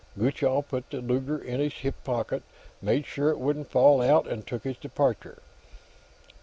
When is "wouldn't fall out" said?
3.37-4.25